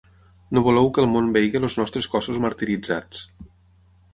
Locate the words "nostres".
1.81-2.09